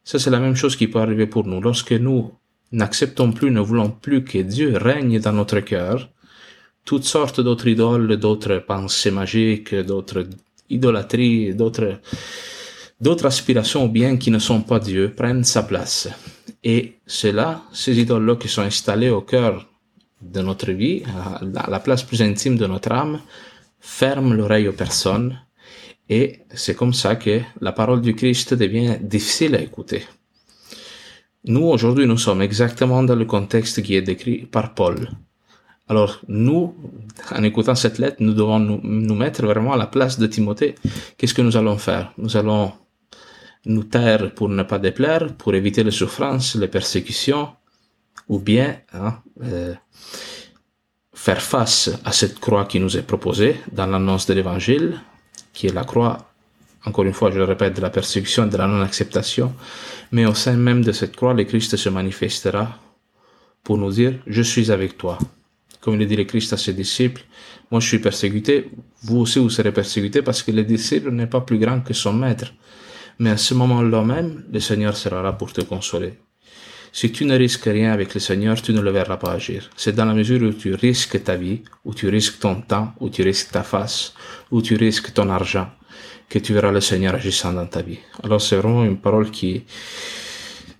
Ça, 0.04 0.20
c'est 0.20 0.30
la 0.30 0.38
même 0.38 0.54
chose 0.54 0.76
qui 0.76 0.86
peut 0.86 1.00
arriver 1.00 1.26
pour 1.26 1.44
nous. 1.44 1.60
Lorsque 1.60 1.92
nous 1.92 2.32
n'acceptons 2.70 3.32
plus, 3.32 3.50
ne 3.50 3.60
voulons 3.60 3.90
plus 3.90 4.22
que 4.22 4.38
Dieu 4.38 4.76
règne 4.76 5.18
dans 5.18 5.32
notre 5.32 5.60
cœur, 5.60 6.08
toutes 6.84 7.04
sortes 7.04 7.40
d'autres 7.40 7.66
idoles, 7.66 8.16
d'autres 8.16 8.58
pensées 8.58 9.10
magiques, 9.10 9.74
d'autres 9.74 10.26
idolâtries, 10.70 11.54
d'autres, 11.54 12.00
d'autres 13.00 13.26
aspirations 13.26 13.84
au 13.84 13.88
bien 13.88 14.16
qui 14.16 14.30
ne 14.30 14.38
sont 14.38 14.60
pas 14.60 14.80
Dieu 14.80 15.12
prennent 15.14 15.44
sa 15.44 15.62
place. 15.62 16.08
Et 16.64 16.98
c'est 17.06 17.32
là, 17.32 17.62
ces 17.72 17.98
idoles-là 17.98 18.36
qui 18.36 18.48
sont 18.48 18.62
installées 18.62 19.10
au 19.10 19.20
cœur 19.20 19.68
de 20.20 20.40
notre 20.40 20.72
vie, 20.72 21.02
à 21.56 21.70
la 21.70 21.80
place 21.80 22.02
plus 22.02 22.22
intime 22.22 22.56
de 22.56 22.66
notre 22.66 22.90
âme, 22.92 23.20
ferment 23.78 24.34
l'oreille 24.34 24.68
aux 24.68 24.72
personnes, 24.72 25.38
et 26.08 26.40
c'est 26.54 26.74
comme 26.74 26.94
ça 26.94 27.16
que 27.16 27.40
la 27.60 27.72
parole 27.72 28.00
du 28.00 28.14
Christ 28.14 28.54
devient 28.54 28.96
difficile 29.00 29.54
à 29.54 29.60
écouter. 29.60 30.04
Nous, 31.44 31.64
aujourd'hui, 31.64 32.06
nous 32.06 32.18
sommes 32.18 32.42
exactement 32.42 33.02
dans 33.02 33.14
le 33.14 33.24
contexte 33.24 33.82
qui 33.82 33.94
est 33.94 34.02
décrit 34.02 34.38
par 34.38 34.74
Paul. 34.74 35.10
Alors, 35.86 36.20
nous, 36.28 36.74
en 37.30 37.42
écoutant 37.42 37.74
cette 37.74 37.98
lettre, 37.98 38.16
nous 38.20 38.34
devons 38.34 38.58
nous, 38.58 38.80
nous 38.82 39.14
mettre 39.14 39.46
vraiment 39.46 39.72
à 39.72 39.76
la 39.76 39.86
place 39.86 40.18
de 40.18 40.26
Timothée. 40.26 40.74
Qu'est-ce 41.16 41.34
que 41.34 41.42
nous 41.42 41.56
allons 41.56 41.78
faire? 41.78 42.12
Nous 42.18 42.36
allons 42.36 42.72
nous 43.68 43.84
taire 43.84 44.34
pour 44.34 44.48
ne 44.48 44.62
pas 44.62 44.78
déplaire, 44.78 45.32
pour 45.34 45.54
éviter 45.54 45.84
les 45.84 45.90
souffrances, 45.90 46.56
les 46.56 46.68
persécutions, 46.68 47.50
ou 48.28 48.38
bien 48.38 48.76
hein, 48.92 49.18
euh, 49.44 49.74
faire 51.14 51.40
face 51.40 51.90
à 52.04 52.12
cette 52.12 52.40
croix 52.40 52.64
qui 52.64 52.80
nous 52.80 52.96
est 52.96 53.02
proposée 53.02 53.56
dans 53.72 53.86
l'annonce 53.86 54.26
de 54.26 54.34
l'Évangile, 54.34 55.00
qui 55.52 55.66
est 55.66 55.74
la 55.74 55.84
croix, 55.84 56.28
encore 56.84 57.04
une 57.04 57.12
fois, 57.12 57.30
je 57.30 57.38
le 57.38 57.44
répète, 57.44 57.76
de 57.76 57.80
la 57.80 57.90
persécution 57.90 58.46
de 58.46 58.56
la 58.56 58.66
non-acceptation, 58.66 59.52
mais 60.12 60.24
au 60.26 60.34
sein 60.34 60.56
même 60.56 60.82
de 60.82 60.92
cette 60.92 61.16
croix, 61.16 61.34
le 61.34 61.44
Christ 61.44 61.76
se 61.76 61.88
manifestera 61.88 62.78
pour 63.62 63.76
nous 63.76 63.90
dire, 63.90 64.14
je 64.26 64.42
suis 64.42 64.70
avec 64.70 64.96
toi. 64.96 65.18
Comme 65.80 65.98
le 65.98 66.06
dit 66.06 66.16
le 66.16 66.24
Christ 66.24 66.52
à 66.52 66.56
ses 66.56 66.72
disciples, 66.72 67.22
moi 67.70 67.80
je 67.80 67.88
suis 67.88 67.98
persécuté, 67.98 68.70
vous 69.02 69.18
aussi 69.18 69.38
vous 69.38 69.50
serez 69.50 69.72
persécuté 69.72 70.22
parce 70.22 70.42
que 70.42 70.50
le 70.50 70.64
disciple 70.64 71.10
n'est 71.10 71.26
pas 71.26 71.40
plus 71.42 71.58
grand 71.58 71.80
que 71.80 71.92
son 71.92 72.12
maître. 72.12 72.52
Mais 73.18 73.30
à 73.30 73.36
ce 73.36 73.54
moment-là 73.54 74.02
même, 74.04 74.44
le 74.52 74.60
Seigneur 74.60 74.96
sera 74.96 75.22
là 75.22 75.32
pour 75.32 75.52
te 75.52 75.60
consoler. 75.60 76.14
Si 76.92 77.12
tu 77.12 77.24
ne 77.24 77.36
risques 77.36 77.64
rien 77.64 77.92
avec 77.92 78.14
le 78.14 78.20
Seigneur, 78.20 78.60
tu 78.60 78.72
ne 78.72 78.80
le 78.80 78.90
verras 78.90 79.18
pas 79.18 79.32
agir. 79.32 79.70
C'est 79.76 79.94
dans 79.94 80.06
la 80.06 80.14
mesure 80.14 80.42
où 80.42 80.52
tu 80.52 80.74
risques 80.74 81.22
ta 81.22 81.36
vie, 81.36 81.62
où 81.84 81.94
tu 81.94 82.08
risques 82.08 82.38
ton 82.40 82.60
temps, 82.62 82.94
où 83.00 83.10
tu 83.10 83.22
risques 83.22 83.50
ta 83.52 83.62
face, 83.62 84.14
où 84.50 84.62
tu 84.62 84.76
risques 84.76 85.12
ton 85.12 85.28
argent, 85.28 85.68
que 86.28 86.38
tu 86.38 86.52
verras 86.54 86.72
le 86.72 86.80
Seigneur 86.80 87.14
agissant 87.14 87.52
dans 87.52 87.66
ta 87.66 87.82
vie. 87.82 87.98
Alors 88.22 88.40
c'est 88.40 88.56
vraiment 88.56 88.84
une 88.84 88.98
parole 88.98 89.30
qui, 89.30 89.64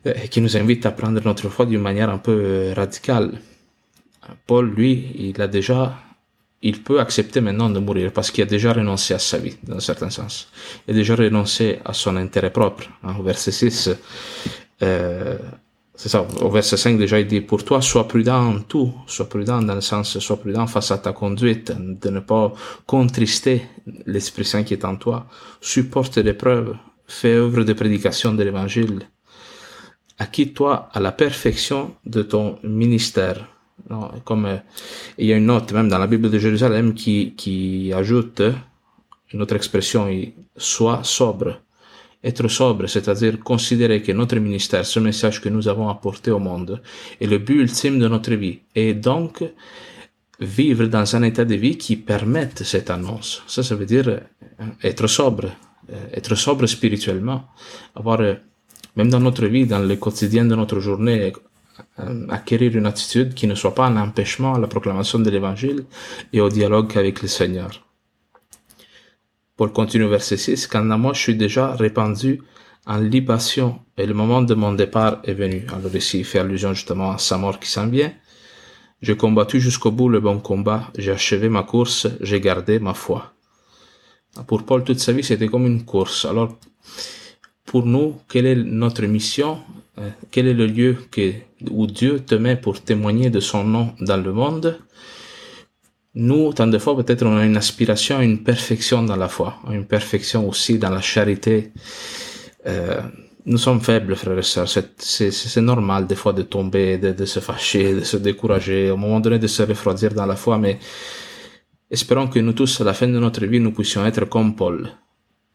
euh, 0.07 0.13
qui 0.31 0.41
nous 0.41 0.57
invite 0.57 0.87
à 0.87 0.93
prendre 0.93 1.21
notre 1.23 1.49
foi 1.49 1.67
d'une 1.67 1.83
manière 1.83 2.11
un 2.11 2.19
peu 2.19 2.33
euh, 2.33 2.75
radicale. 2.75 3.41
Paul, 4.47 4.71
lui, 4.71 5.13
il 5.19 5.41
a 5.41 5.49
déjà 5.49 5.97
il 6.63 6.83
peut 6.83 7.01
accepter 7.01 7.41
maintenant 7.41 7.71
de 7.71 7.79
mourir 7.79 8.13
parce 8.13 8.31
qu'il 8.31 8.43
a 8.43 8.47
déjà 8.47 8.73
renoncé 8.73 9.15
à 9.15 9.19
sa 9.19 9.39
vie, 9.39 9.57
dans 9.63 9.77
un 9.77 9.81
certain 9.81 10.11
sens. 10.11 10.51
Il 10.87 10.95
a 10.95 10.95
déjà 10.95 11.15
renoncé 11.15 11.79
à 11.85 11.93
son 11.93 12.17
intérêt 12.17 12.53
propre. 12.53 12.85
Hein, 13.05 13.15
au 13.19 13.23
verset 13.23 13.53
6, 13.53 13.91
euh, 14.83 15.39
c'est 15.95 16.09
ça, 16.09 16.27
au 16.41 16.51
verset 16.51 16.77
5 16.77 16.99
déjà, 16.99 17.21
il 17.21 17.27
dit, 17.27 17.41
pour 17.41 17.65
toi, 17.65 17.81
sois 17.81 18.07
prudent 18.07 18.55
en 18.55 18.61
tout, 18.61 18.93
sois 19.07 19.29
prudent 19.29 19.63
dans 19.63 19.75
le 19.75 19.81
sens, 19.81 20.19
sois 20.19 20.37
prudent 20.37 20.67
face 20.67 20.91
à 20.91 20.99
ta 20.99 21.13
conduite, 21.13 21.73
de 21.77 22.11
ne 22.11 22.21
pas 22.21 22.53
contrister 22.87 23.63
l'Esprit 24.07 24.45
Saint 24.45 24.63
qui 24.65 24.75
est 24.75 24.85
en 24.85 24.97
toi, 24.97 25.27
supporte 25.61 26.19
l'épreuve, 26.19 26.77
fais 27.07 27.35
œuvre 27.35 27.65
de 27.65 27.73
prédication 27.73 28.33
de 28.35 28.43
l'Évangile, 28.43 29.09
acquitte-toi 30.19 30.89
à 30.93 31.01
la 31.01 31.13
perfection 31.13 31.95
de 32.05 32.23
ton 32.23 32.59
ministère 32.63 33.49
non, 33.89 34.11
comme 34.25 34.47
euh, 34.47 34.57
il 35.17 35.27
y 35.27 35.33
a 35.33 35.37
une 35.37 35.47
note 35.47 35.73
même 35.73 35.89
dans 35.89 35.99
la 35.99 36.07
Bible 36.07 36.31
de 36.31 36.39
Jérusalem 36.39 36.95
qui, 36.95 37.35
qui 37.37 37.93
ajoute 37.93 38.43
une 39.33 39.43
autre 39.43 39.57
expression, 39.57 40.09
soit 40.57 41.05
sobre. 41.05 41.61
Être 42.23 42.49
sobre, 42.49 42.89
c'est-à-dire 42.89 43.39
considérer 43.39 44.03
que 44.03 44.11
notre 44.11 44.37
ministère, 44.37 44.85
ce 44.85 44.99
message 44.99 45.41
que 45.41 45.49
nous 45.49 45.69
avons 45.69 45.89
apporté 45.89 46.33
au 46.33 46.41
monde, 46.41 46.83
est 47.21 47.27
le 47.27 47.39
but 47.39 47.61
ultime 47.61 47.99
de 48.01 48.09
notre 48.09 48.35
vie. 48.35 48.59
Et 48.75 48.93
donc, 48.93 49.45
vivre 50.41 50.87
dans 50.87 51.17
un 51.17 51.23
état 51.23 51.45
de 51.45 51.55
vie 51.55 51.77
qui 51.77 51.97
permette 51.97 52.65
cette 52.65 52.91
annonce. 52.91 53.43
Ça, 53.47 53.63
ça 53.63 53.75
veut 53.75 53.87
dire 53.87 54.09
euh, 54.09 54.19
être 54.83 55.07
sobre, 55.07 55.47
euh, 55.91 56.07
être 56.13 56.35
sobre 56.35 56.67
spirituellement, 56.67 57.45
avoir, 57.95 58.21
même 58.97 59.11
dans 59.11 59.21
notre 59.21 59.47
vie, 59.47 59.67
dans 59.67 59.81
le 59.81 59.97
quotidien 59.97 60.45
de 60.45 60.55
notre 60.55 60.81
journée, 60.81 61.23
euh, 61.23 61.31
acquérir 62.29 62.77
une 62.77 62.87
attitude 62.87 63.35
qui 63.35 63.47
ne 63.47 63.55
soit 63.55 63.75
pas 63.75 63.87
un 63.87 63.97
empêchement 63.97 64.55
à 64.55 64.59
la 64.59 64.67
proclamation 64.67 65.19
de 65.19 65.31
l'évangile 65.31 65.85
et 66.33 66.41
au 66.41 66.49
dialogue 66.49 66.97
avec 66.97 67.23
le 67.23 67.29
Seigneur. 67.29 67.71
Pour 69.57 69.73
continuer 69.73 70.07
verset 70.07 70.37
6, 70.37 70.67
quand 70.69 70.85
moi 70.85 71.13
je 71.15 71.21
suis 71.21 71.35
déjà 71.35 71.75
répandu 71.75 72.41
en 72.87 72.99
libation 72.99 73.81
et 73.97 74.07
le 74.07 74.15
moment 74.15 74.43
de 74.43 74.55
mon 74.55 74.73
départ 74.73 75.21
est 75.25 75.35
venu. 75.35 75.67
Alors 75.73 75.95
ici, 75.95 76.21
il 76.21 76.25
fait 76.25 76.39
allusion 76.39 76.73
justement 76.73 77.13
à 77.13 77.19
sa 77.19 77.37
mort 77.37 77.59
qui 77.59 77.69
s'en 77.69 77.89
vient. 77.89 78.13
J'ai 79.03 79.17
combattu 79.17 79.61
jusqu'au 79.61 79.91
bout 79.91 80.09
le 80.09 80.21
bon 80.21 80.41
combat, 80.41 80.91
j'ai 80.97 81.13
achevé 81.13 81.49
ma 81.49 81.63
course, 81.63 82.09
j'ai 82.21 82.41
gardé 82.41 82.79
ma 82.79 82.95
foi. 82.95 83.35
Pour 84.47 84.65
Paul, 84.65 84.85
toute 84.85 85.01
sa 85.01 85.13
vie, 85.13 85.25
c'était 85.25 85.49
comme 85.49 85.67
une 85.67 85.85
course. 85.85 86.25
Alors, 86.25 86.57
pour 87.65 87.85
nous, 87.85 88.17
quelle 88.29 88.47
est 88.47 88.57
notre 88.57 89.05
mission 89.05 89.59
euh, 89.59 89.78
quel 90.31 90.47
est 90.47 90.55
le 90.55 90.67
lieu 90.67 90.97
où 91.71 91.87
Dieu 91.87 92.21
te 92.21 92.35
met 92.35 92.57
pour 92.57 92.81
témoigner 92.81 93.31
de 93.31 93.41
son 93.41 93.65
nom 93.65 93.95
dans 94.01 94.17
le 94.17 94.33
monde? 94.33 94.79
Nous, 96.15 96.53
tant 96.53 96.67
de 96.67 96.79
fois, 96.79 96.97
peut-être 96.97 97.25
on 97.25 97.37
a 97.37 97.45
une 97.45 97.57
aspiration 97.57 98.21
une 98.21 98.43
perfection 98.43 99.03
dans 99.03 99.17
la 99.17 99.29
foi, 99.29 99.59
une 99.71 99.87
perfection 99.87 100.49
aussi 100.49 100.79
dans 100.79 100.91
la 100.91 101.01
charité. 101.01 101.73
Euh, 102.67 103.01
nous 103.47 103.59
sommes 103.59 103.81
faibles, 103.81 104.17
frères 104.17 104.39
et 104.39 104.43
sœurs. 104.43 104.69
C'est 104.99 105.61
normal 105.61 106.07
des 106.07 106.17
fois 106.17 106.33
de 106.33 106.43
tomber, 106.43 106.99
de, 106.99 107.13
de, 107.13 107.25
se 107.25 107.41
fâcher, 107.41 107.95
de 107.95 108.01
se 108.01 108.17
décourager, 108.17 108.91
au 108.91 108.97
moment 108.97 109.21
donné 109.21 109.39
de 109.39 109.47
se 109.47 109.63
refroidir 109.63 110.13
dans 110.13 110.27
la 110.27 110.37
foi, 110.37 110.59
mais 110.59 110.79
espérons 111.91 112.29
que 112.29 112.39
nous 112.41 112.53
tous, 112.53 112.81
à 112.81 112.85
la 112.85 112.95
fin 112.95 113.09
de 113.09 113.19
notre 113.19 113.45
vie, 113.47 113.61
nous 113.61 113.73
puissions 113.73 114.05
être 114.05 114.25
comme 114.27 114.55
Paul, 114.55 114.91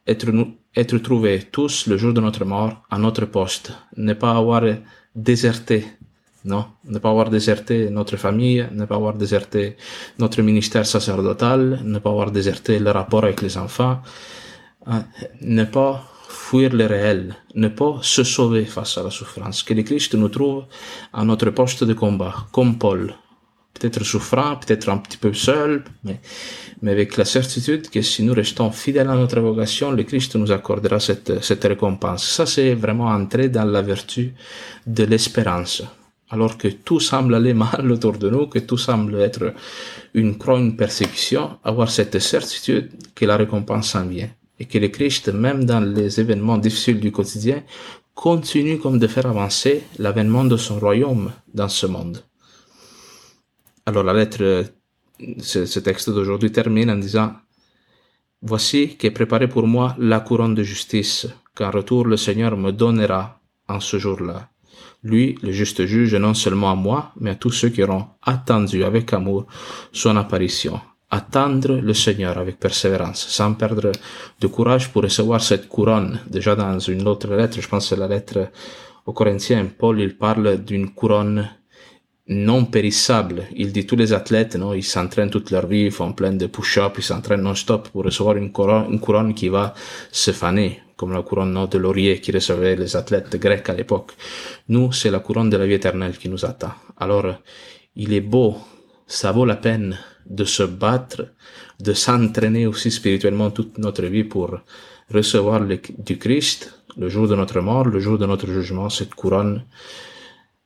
être, 0.08 0.28
être 0.76 0.98
trouvés 0.98 1.44
tous 1.52 1.88
le 1.88 1.98
jour 1.98 2.14
de 2.14 2.22
notre 2.22 2.46
mort 2.46 2.84
à 2.90 2.98
notre 2.98 3.26
poste, 3.26 3.74
ne 3.98 4.14
pas 4.14 4.32
avoir 4.32 4.64
déserté, 5.16 5.86
non, 6.46 6.66
ne 6.86 7.00
pas 7.00 7.10
avoir 7.10 7.30
déserté 7.30 7.90
notre 7.90 8.18
famille, 8.18 8.68
ne 8.72 8.86
pas 8.86 8.96
avoir 8.96 9.14
déserté 9.14 9.78
notre 10.20 10.42
ministère 10.42 10.86
sacerdotal, 10.86 11.82
ne 11.84 12.00
pas 12.00 12.10
avoir 12.10 12.32
déserté 12.32 12.80
le 12.80 12.92
rapport 12.92 13.24
avec 13.24 13.42
les 13.42 13.58
enfants, 13.58 14.02
hein, 14.86 15.06
ne 15.42 15.64
pas 15.64 16.04
fuir 16.28 16.74
le 16.74 16.86
réel, 16.86 17.36
ne 17.56 17.68
pas 17.68 18.00
se 18.02 18.24
sauver 18.24 18.66
face 18.66 18.98
à 18.98 19.04
la 19.04 19.12
souffrance, 19.12 19.64
que 19.64 19.74
le 19.74 19.84
Christ 19.84 20.16
nous 20.16 20.30
trouve 20.30 20.66
à 21.14 21.24
notre 21.24 21.52
poste 21.52 21.84
de 21.84 21.94
combat, 21.94 22.34
comme 22.52 22.78
Paul, 22.78 23.14
peut-être 23.74 24.04
souffrant, 24.04 24.56
peut-être 24.56 24.90
un 24.90 24.98
petit 24.98 25.18
peu 25.18 25.34
seul, 25.34 25.84
mais, 26.04 26.20
mais 26.82 26.92
avec 26.92 27.18
la 27.18 27.26
certitude 27.26 27.90
que 27.90 28.02
si 28.02 28.24
nous 28.24 28.34
restons 28.34 28.72
fidèles 28.72 29.10
à 29.10 29.16
notre 29.16 29.40
vocation, 29.40 29.92
le 29.92 30.04
Christ 30.04 30.36
nous 30.36 30.52
accordera 30.52 31.00
cette, 31.00 31.44
cette 31.44 31.64
récompense. 31.64 32.24
Ça, 32.24 32.46
c'est 32.46 32.76
vraiment 32.76 33.08
entrer 33.08 33.50
dans 33.50 33.66
la 33.66 33.82
vertu 33.82 34.34
de 34.86 35.04
l'espérance. 35.04 35.84
Alors 36.30 36.58
que 36.58 36.68
tout 36.68 37.00
semble 37.00 37.36
aller 37.36 37.54
mal 37.66 37.92
autour 37.92 38.18
de 38.18 38.30
nous, 38.30 38.48
que 38.48 38.60
tout 38.60 38.78
semble 38.78 39.16
être 39.16 39.54
une 40.14 40.38
croix, 40.38 40.60
une 40.60 40.76
persécution, 40.76 41.58
avoir 41.64 41.90
cette 41.90 42.20
certitude 42.20 42.92
que 43.16 43.26
la 43.26 43.38
récompense 43.38 43.90
s'en 43.90 44.06
vient. 44.06 44.30
Et 44.60 44.66
que 44.66 44.78
le 44.78 44.88
Christ, 44.90 45.30
même 45.30 45.66
dans 45.66 45.80
les 45.80 46.20
événements 46.20 46.58
difficiles 46.58 47.00
du 47.00 47.12
quotidien, 47.12 47.64
continue 48.14 48.78
comme 48.78 49.00
de 49.00 49.08
faire 49.08 49.26
avancer 49.26 49.84
l'avènement 49.98 50.46
de 50.46 50.58
son 50.58 50.80
royaume 50.80 51.32
dans 51.54 51.70
ce 51.70 51.88
monde. 51.88 52.24
Alors 53.86 54.04
la 54.04 54.14
lettre, 54.14 54.66
ce, 55.40 55.80
texte 55.80 56.10
d'aujourd'hui 56.10 56.52
termine 56.52 56.90
en 56.90 56.96
disant 56.96 57.34
Voici 58.42 58.96
qu'est 58.98 59.12
préparé 59.12 59.48
pour 59.48 59.68
moi 59.68 59.96
la 60.00 60.22
couronne 60.22 60.56
de 60.56 60.64
justice, 60.64 61.28
qu'en 61.56 61.72
retour 61.72 62.06
le 62.06 62.18
Seigneur 62.18 62.56
me 62.58 62.72
donnera 62.72 63.42
en 63.68 63.80
ce 63.80 63.98
jour-là. 63.98 64.50
Lui, 65.04 65.38
le 65.44 65.52
juste 65.52 65.86
juge, 65.86 66.16
non 66.16 66.34
seulement 66.34 66.72
à 66.72 66.76
moi, 66.76 67.12
mais 67.20 67.32
à 67.32 67.36
tous 67.36 67.52
ceux 67.52 67.70
qui 67.70 67.84
auront 67.84 68.08
attendu 68.22 68.86
avec 68.86 69.12
amour 69.12 69.48
son 69.92 70.16
apparition. 70.16 70.80
Attendre 71.12 71.76
le 71.76 71.94
Seigneur 71.94 72.38
avec 72.38 72.60
persévérance, 72.60 73.28
sans 73.28 73.54
perdre 73.54 73.92
de 74.40 74.48
courage 74.48 74.92
pour 74.92 75.04
recevoir 75.04 75.42
cette 75.42 75.68
couronne. 75.68 76.20
Déjà 76.28 76.56
dans 76.56 76.80
une 76.80 77.06
autre 77.08 77.28
lettre, 77.36 77.62
je 77.62 77.68
pense 77.68 77.90
que 77.90 77.96
la 77.96 78.08
lettre 78.08 78.50
aux 79.06 79.14
Corinthiens, 79.14 79.68
Paul, 79.78 80.00
il 80.00 80.18
parle 80.18 80.64
d'une 80.64 80.92
couronne 80.92 81.50
non 82.28 82.66
périssable. 82.66 83.44
Il 83.56 83.72
dit 83.72 83.86
tous 83.86 83.96
les 83.96 84.14
athlètes, 84.14 84.56
non, 84.56 84.74
ils 84.74 84.84
s'entraînent 84.84 85.30
toute 85.30 85.52
leur 85.52 85.68
vie, 85.68 85.86
ils 85.86 85.92
font 85.92 86.14
plein 86.14 86.34
de 86.34 86.48
push-ups, 86.48 86.98
ils 86.98 87.04
s'entraînent 87.04 87.42
non-stop 87.42 87.90
pour 87.90 88.06
recevoir 88.06 88.38
une 88.38 88.52
couronne, 88.52 89.34
qui 89.34 89.50
va 89.50 89.74
se 90.12 90.32
faner, 90.32 90.82
comme 90.96 91.12
la 91.12 91.22
couronne 91.22 91.68
de 91.70 91.78
laurier 91.78 92.22
qui 92.22 92.32
recevait 92.32 92.76
les 92.76 92.96
athlètes 92.96 93.36
grecs 93.36 93.70
à 93.70 93.74
l'époque. 93.74 94.14
Nous, 94.70 94.92
c'est 94.92 95.12
la 95.12 95.20
couronne 95.20 95.50
de 95.50 95.58
la 95.58 95.66
vie 95.66 95.74
éternelle 95.74 96.18
qui 96.18 96.30
nous 96.30 96.46
attend. 96.46 96.74
Alors, 96.98 97.36
il 97.96 98.14
est 98.14 98.22
beau, 98.22 98.58
ça 99.06 99.32
vaut 99.32 99.46
la 99.46 99.58
peine 99.58 99.98
de 100.26 100.46
se 100.46 100.64
battre, 100.64 101.28
de 101.80 101.94
s'entraîner 101.94 102.66
aussi 102.66 102.90
spirituellement 102.90 103.52
toute 103.52 103.78
notre 103.78 104.04
vie 104.06 104.24
pour 104.24 104.58
recevoir 105.14 105.60
le, 105.60 105.80
du 105.98 106.18
Christ 106.18 106.74
le 106.98 107.10
jour 107.10 107.28
de 107.28 107.36
notre 107.36 107.60
mort, 107.60 107.86
le 107.86 108.00
jour 108.00 108.18
de 108.18 108.26
notre 108.26 108.48
jugement, 108.48 108.90
cette 108.90 109.16
couronne, 109.16 109.64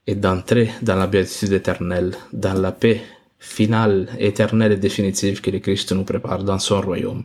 et 0.08 0.16
d'entrer 0.16 0.72
dans 0.82 0.96
la 0.96 1.08
béatitude 1.08 1.52
éternelle, 1.54 2.16
dans 2.32 2.60
la 2.60 2.72
paix 2.72 3.02
finale, 3.40 4.08
éternelle 4.18 4.72
et 4.72 4.78
définitive 4.78 5.42
que 5.42 5.52
le 5.52 5.60
Christ 5.60 5.92
nous 5.92 6.06
prépare 6.06 6.44
dans 6.44 6.60
son 6.60 6.82
royaume. 6.82 7.24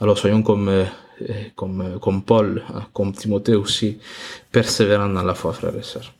Alors 0.00 0.16
soyons 0.16 0.42
comme, 0.42 0.68
euh, 0.68 0.84
comme, 1.56 1.98
comme 2.00 2.22
Paul, 2.22 2.62
hein, 2.72 2.84
comme 2.92 3.12
Timothée 3.12 3.56
aussi, 3.56 3.98
persévérants 4.52 5.08
dans 5.08 5.24
la 5.24 5.34
foi, 5.34 5.52
frères 5.52 5.76
et 5.76 5.82
sœurs. 5.82 6.14